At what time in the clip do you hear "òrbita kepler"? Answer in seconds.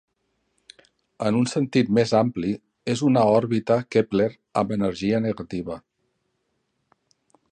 3.35-4.29